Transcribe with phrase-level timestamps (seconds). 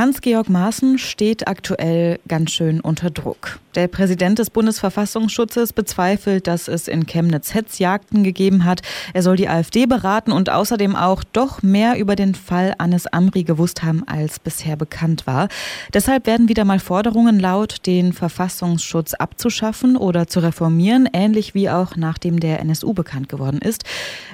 [0.00, 3.60] Hans-Georg Maaßen steht aktuell ganz schön unter Druck.
[3.74, 8.80] Der Präsident des Bundesverfassungsschutzes bezweifelt, dass es in Chemnitz Hetzjagden gegeben hat.
[9.12, 13.44] Er soll die AfD beraten und außerdem auch doch mehr über den Fall Annes Amri
[13.44, 15.48] gewusst haben, als bisher bekannt war.
[15.92, 21.94] Deshalb werden wieder mal Forderungen laut, den Verfassungsschutz abzuschaffen oder zu reformieren, ähnlich wie auch
[21.94, 23.84] nachdem der NSU bekannt geworden ist.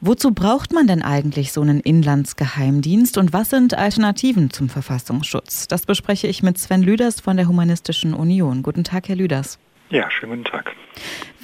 [0.00, 5.51] Wozu braucht man denn eigentlich so einen Inlandsgeheimdienst und was sind Alternativen zum Verfassungsschutz?
[5.52, 5.68] Schutz.
[5.68, 8.62] Das bespreche ich mit Sven Lüders von der Humanistischen Union.
[8.62, 9.58] Guten Tag, Herr Lüders.
[9.90, 10.72] Ja, schönen guten Tag.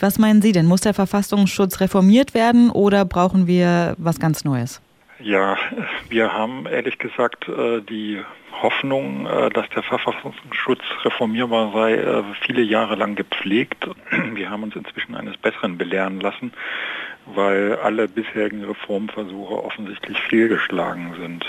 [0.00, 0.66] Was meinen Sie denn?
[0.66, 4.80] Muss der Verfassungsschutz reformiert werden oder brauchen wir was ganz Neues?
[5.20, 5.56] Ja,
[6.08, 8.22] wir haben ehrlich gesagt äh, die
[8.62, 13.88] Hoffnung, äh, dass der Verfassungsschutz reformierbar sei, äh, viele Jahre lang gepflegt.
[14.34, 16.52] Wir haben uns inzwischen eines Besseren belehren lassen,
[17.26, 21.44] weil alle bisherigen Reformversuche offensichtlich fehlgeschlagen sind.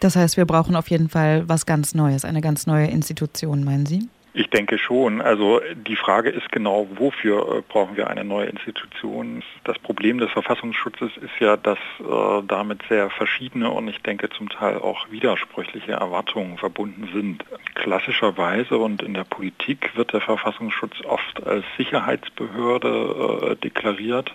[0.00, 3.86] Das heißt, wir brauchen auf jeden Fall was ganz Neues, eine ganz neue Institution, meinen
[3.86, 4.08] Sie?
[4.38, 5.20] Ich denke schon.
[5.20, 9.42] Also die Frage ist genau, wofür äh, brauchen wir eine neue Institution?
[9.64, 14.48] Das Problem des Verfassungsschutzes ist ja, dass äh, damit sehr verschiedene und ich denke zum
[14.48, 17.44] Teil auch widersprüchliche Erwartungen verbunden sind.
[17.74, 24.32] Klassischerweise und in der Politik wird der Verfassungsschutz oft als Sicherheitsbehörde äh, deklariert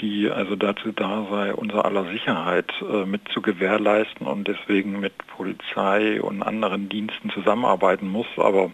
[0.00, 5.12] die also dazu da sei, unser aller Sicherheit äh, mit zu gewährleisten und deswegen mit
[5.28, 8.26] Polizei und anderen Diensten zusammenarbeiten muss.
[8.36, 8.70] Aber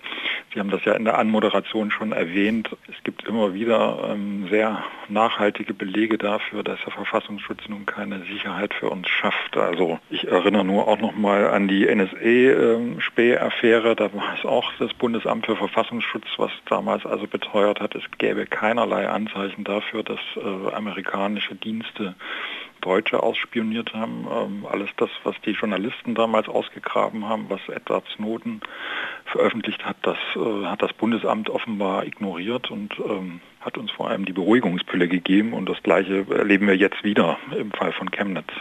[0.54, 2.70] Sie haben das ja in der Anmoderation schon erwähnt.
[2.88, 8.72] Es gibt immer wieder ähm, sehr nachhaltige Belege dafür, dass der Verfassungsschutz nun keine Sicherheit
[8.72, 9.56] für uns schafft.
[9.56, 13.88] Also ich erinnere nur auch noch mal an die NSA-Späh-Affäre.
[13.90, 18.04] Ähm, da war es auch das Bundesamt für Verfassungsschutz, was damals also beteuert hat, es
[18.18, 20.72] gäbe keinerlei Anzeichen dafür, dass äh,
[21.14, 22.14] amerikanische Dienste
[22.80, 24.26] Deutsche ausspioniert haben.
[24.30, 28.60] Ähm, alles das, was die Journalisten damals ausgegraben haben, was Edward Snowden
[29.24, 34.26] veröffentlicht hat, das äh, hat das Bundesamt offenbar ignoriert und ähm, hat uns vor allem
[34.26, 38.52] die Beruhigungspille gegeben und das gleiche erleben wir jetzt wieder im Fall von Chemnitz.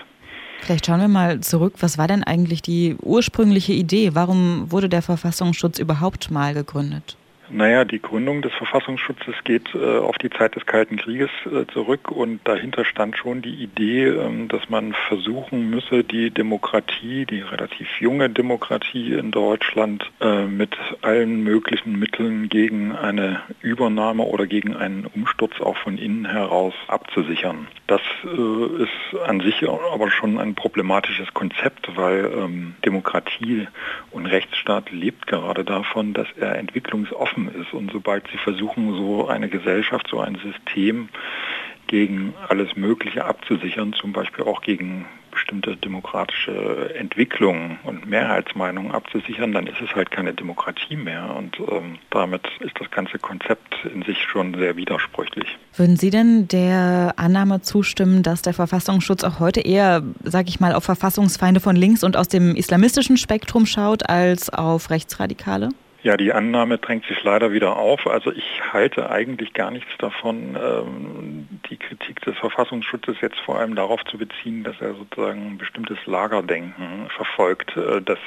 [0.61, 1.73] Vielleicht schauen wir mal zurück.
[1.81, 4.11] Was war denn eigentlich die ursprüngliche Idee?
[4.13, 7.17] Warum wurde der Verfassungsschutz überhaupt mal gegründet?
[7.49, 12.09] Naja, die Gründung des Verfassungsschutzes geht äh, auf die Zeit des Kalten Krieges äh, zurück
[12.09, 17.87] und dahinter stand schon die Idee, ähm, dass man versuchen müsse, die Demokratie, die relativ
[17.99, 25.05] junge Demokratie in Deutschland äh, mit allen möglichen Mitteln gegen eine Übernahme oder gegen einen
[25.05, 27.67] Umsturz auch von innen heraus abzusichern.
[27.87, 33.67] Das äh, ist an sich aber schon ein problematisches Konzept, weil ähm, Demokratie
[34.11, 37.73] und Rechtsstaat lebt gerade davon, dass er entwicklungsoffen offen ist.
[37.73, 41.09] Und sobald sie versuchen, so eine Gesellschaft, so ein System
[41.87, 49.67] gegen alles Mögliche abzusichern, zum Beispiel auch gegen bestimmte demokratische Entwicklungen und Mehrheitsmeinungen abzusichern, dann
[49.67, 51.35] ist es halt keine Demokratie mehr.
[51.35, 55.47] Und ähm, damit ist das ganze Konzept in sich schon sehr widersprüchlich.
[55.75, 60.73] Würden Sie denn der Annahme zustimmen, dass der Verfassungsschutz auch heute eher, sage ich mal,
[60.73, 65.69] auf Verfassungsfeinde von links und aus dem islamistischen Spektrum schaut als auf Rechtsradikale?
[66.03, 68.07] Ja, die Annahme drängt sich leider wieder auf.
[68.07, 73.73] Also ich halte eigentlich gar nichts davon, ähm, die Kritik des Verfassungsschutzes jetzt vor allem
[73.73, 77.77] darauf zu beziehen, dass er sozusagen ein bestimmtes Lagerdenken verfolgt.
[77.77, 78.19] Äh, das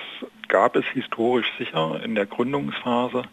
[0.49, 3.25] gab es historisch sicher in der Gründungsphase.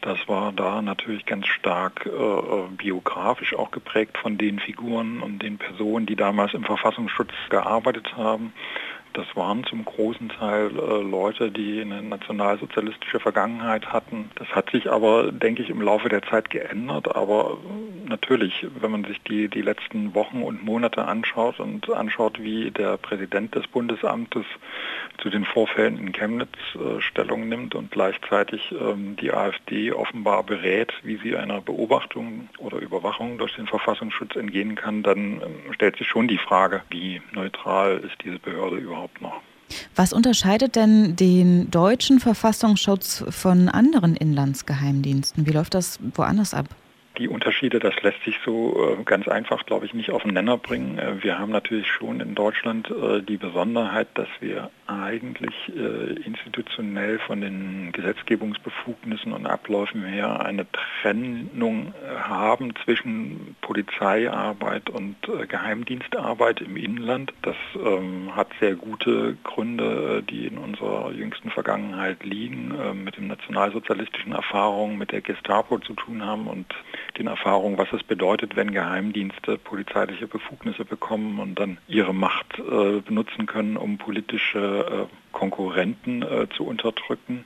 [0.00, 5.58] Das war da natürlich ganz stark äh, biografisch auch geprägt von den Figuren und den
[5.58, 8.54] Personen, die damals im Verfassungsschutz gearbeitet haben.
[9.14, 14.28] Das waren zum großen Teil äh, Leute, die eine nationalsozialistische Vergangenheit hatten.
[14.34, 17.14] Das hat sich aber, denke ich, im Laufe der Zeit geändert.
[17.14, 17.58] Aber
[18.04, 22.96] natürlich, wenn man sich die, die letzten Wochen und Monate anschaut und anschaut, wie der
[22.96, 24.44] Präsident des Bundesamtes
[25.18, 30.92] zu den Vorfällen in Chemnitz äh, Stellung nimmt und gleichzeitig ähm, die AfD offenbar berät,
[31.04, 36.08] wie sie einer Beobachtung oder Überwachung durch den Verfassungsschutz entgehen kann, dann ähm, stellt sich
[36.08, 39.40] schon die Frage, wie neutral ist diese Behörde überhaupt überhaupt noch.
[39.96, 45.46] Was unterscheidet denn den deutschen Verfassungsschutz von anderen Inlandsgeheimdiensten?
[45.46, 46.66] Wie läuft das woanders ab?
[47.18, 50.58] Die Unterschiede, das lässt sich so äh, ganz einfach, glaube ich, nicht auf den Nenner
[50.58, 50.98] bringen.
[50.98, 55.54] Äh, wir haben natürlich schon in Deutschland äh, die Besonderheit, dass wir eigentlich
[56.24, 65.16] institutionell von den Gesetzgebungsbefugnissen und Abläufen her eine Trennung haben zwischen Polizeiarbeit und
[65.48, 67.32] Geheimdienstarbeit im Inland.
[67.42, 72.72] Das ähm, hat sehr gute Gründe, die in unserer jüngsten Vergangenheit liegen,
[73.04, 76.66] mit den nationalsozialistischen Erfahrungen mit der Gestapo zu tun haben und
[77.18, 83.00] den Erfahrungen, was es bedeutet, wenn Geheimdienste polizeiliche Befugnisse bekommen und dann ihre Macht äh,
[83.00, 87.44] benutzen können, um politische äh, Konkurrenten äh, zu unterdrücken.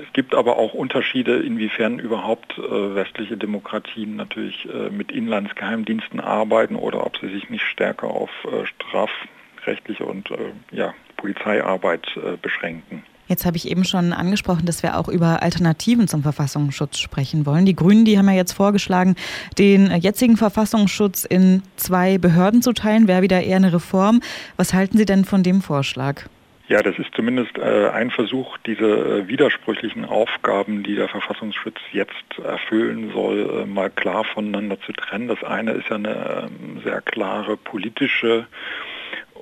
[0.00, 7.06] Es gibt aber auch Unterschiede, inwiefern überhaupt äh, westliche Demokratien natürlich mit Inlandsgeheimdiensten arbeiten oder
[7.06, 8.30] ob sie sich nicht stärker auf
[8.64, 10.30] strafrechtliche und
[10.72, 12.06] ja, Polizeiarbeit
[12.42, 13.04] beschränken.
[13.26, 17.64] Jetzt habe ich eben schon angesprochen, dass wir auch über Alternativen zum Verfassungsschutz sprechen wollen.
[17.64, 19.16] Die Grünen, die haben ja jetzt vorgeschlagen,
[19.58, 24.20] den jetzigen Verfassungsschutz in zwei Behörden zu teilen, wäre wieder eher eine Reform.
[24.56, 26.24] Was halten Sie denn von dem Vorschlag?
[26.66, 32.38] Ja, das ist zumindest äh, ein Versuch, diese äh, widersprüchlichen Aufgaben, die der Verfassungsschutz jetzt
[32.42, 35.28] erfüllen soll, äh, mal klar voneinander zu trennen.
[35.28, 38.46] Das eine ist ja eine ähm, sehr klare politische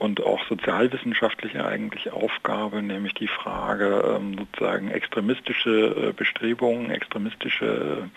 [0.03, 8.11] und auch sozialwissenschaftliche eigentlich Aufgabe, nämlich die Frage ähm, sozusagen extremistische äh, Bestrebungen, extremistische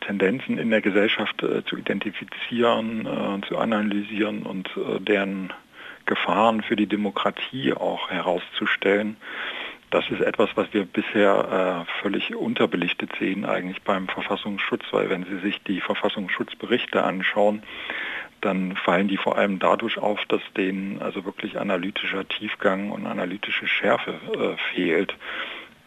[0.00, 5.52] Tendenzen in der Gesellschaft äh, zu identifizieren, äh, zu analysieren und deren
[6.06, 9.16] Gefahren für die Demokratie auch herauszustellen.
[9.90, 15.24] Das ist etwas, was wir bisher äh, völlig unterbelichtet sehen eigentlich beim Verfassungsschutz, weil wenn
[15.24, 17.62] Sie sich die Verfassungsschutzberichte anschauen,
[18.40, 23.66] dann fallen die vor allem dadurch auf, dass denen also wirklich analytischer Tiefgang und analytische
[23.66, 25.16] Schärfe äh, fehlt.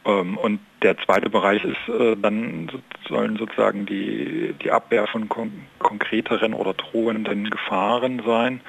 [0.05, 2.71] Ähm, und der zweite Bereich ist äh, dann
[3.07, 8.61] sollen sozusagen die, die Abwehr von kon konkreteren oder drohenden Gefahren sein.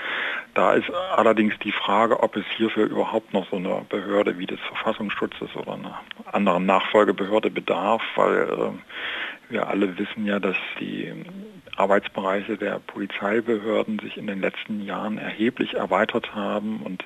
[0.55, 4.61] Da ist allerdings die Frage, ob es hierfür überhaupt noch so eine Behörde wie des
[4.61, 6.00] Verfassungsschutzes oder einer
[6.32, 11.12] anderen Nachfolgebehörde bedarf, weil äh, wir alle wissen ja, dass die
[11.76, 17.05] Arbeitsbereiche der Polizeibehörden sich in den letzten Jahren erheblich erweitert haben und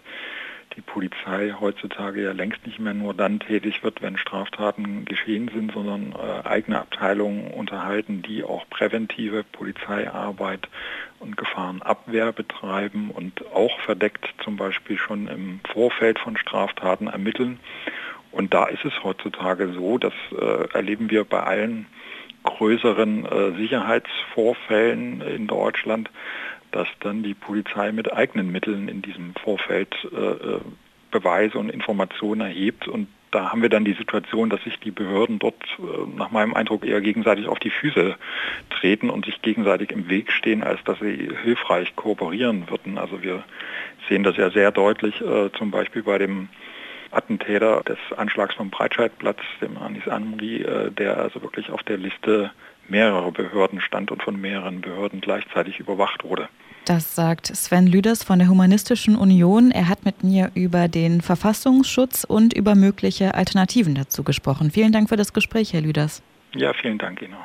[0.76, 5.72] die Polizei heutzutage ja längst nicht mehr nur dann tätig wird, wenn Straftaten geschehen sind,
[5.72, 10.68] sondern äh, eigene Abteilungen unterhalten, die auch präventive Polizeiarbeit
[11.20, 17.60] und Gefahrenabwehr betreiben und auch verdeckt zum Beispiel schon im Vorfeld von Straftaten ermitteln.
[18.32, 21.86] Und da ist es heutzutage so, das äh, erleben wir bei allen
[22.44, 26.10] größeren äh, Sicherheitsvorfällen in Deutschland,
[26.70, 30.60] dass dann die Polizei mit eigenen Mitteln in diesem Vorfeld äh, äh,
[31.10, 32.86] Beweise und Informationen erhebt.
[32.86, 35.56] Und da haben wir dann die Situation, dass sich die Behörden dort
[36.16, 38.16] nach meinem Eindruck eher gegenseitig auf die Füße
[38.70, 42.98] treten und sich gegenseitig im Weg stehen, als dass sie hilfreich kooperieren würden.
[42.98, 43.44] Also wir
[44.08, 45.22] sehen das ja sehr deutlich,
[45.56, 46.48] zum Beispiel bei dem
[47.14, 52.50] Attentäter des Anschlags vom Breitscheidplatz, dem Anis Amri, äh, der also wirklich auf der Liste
[52.88, 56.48] mehrerer Behörden stand und von mehreren Behörden gleichzeitig überwacht wurde.
[56.84, 59.70] Das sagt Sven Lüders von der Humanistischen Union.
[59.70, 64.70] Er hat mit mir über den Verfassungsschutz und über mögliche Alternativen dazu gesprochen.
[64.70, 66.22] Vielen Dank für das Gespräch, Herr Lüders.
[66.54, 67.36] Ja, vielen Dank Ihnen.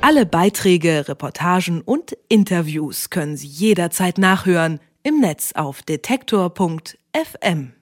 [0.00, 7.72] Alle Beiträge, Reportagen und Interviews können Sie jederzeit nachhören im Netz auf detektor.fm.